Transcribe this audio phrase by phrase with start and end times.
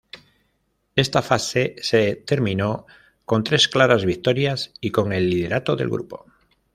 [0.95, 2.87] Esta fase se terminó
[3.23, 6.25] con tres claras victorias y con el liderato del grupo.